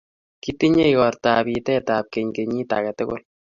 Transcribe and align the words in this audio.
Kitinye 0.41 0.83
igortab 0.93 1.43
pitetab 1.45 2.05
keny 2.13 2.29
kenyiit 2.35 2.71
age 2.77 2.91
tugul. 2.97 3.21